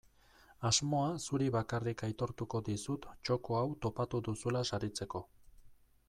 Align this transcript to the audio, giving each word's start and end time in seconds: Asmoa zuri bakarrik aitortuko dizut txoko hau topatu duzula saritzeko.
Asmoa 0.67 1.09
zuri 1.25 1.49
bakarrik 1.55 2.01
aitortuko 2.07 2.61
dizut 2.69 3.05
txoko 3.29 3.59
hau 3.59 3.67
topatu 3.87 4.23
duzula 4.29 4.63
saritzeko. 4.71 5.23